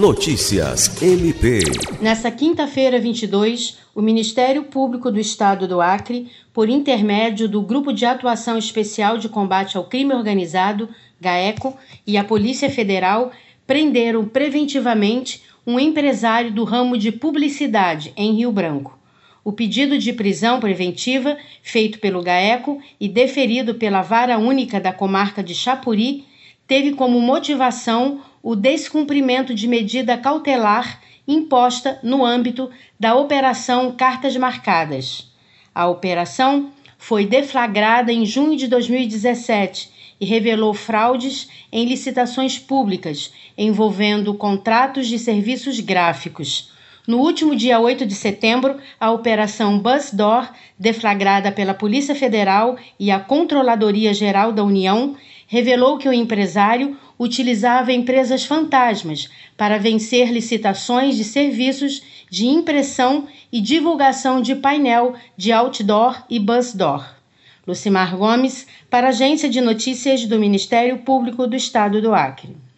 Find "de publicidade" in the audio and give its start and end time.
16.96-18.10